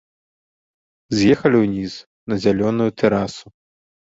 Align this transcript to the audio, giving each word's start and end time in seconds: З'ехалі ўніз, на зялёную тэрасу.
З'ехалі 1.17 1.57
ўніз, 1.65 1.93
на 2.33 2.41
зялёную 2.47 2.89
тэрасу. 3.03 3.45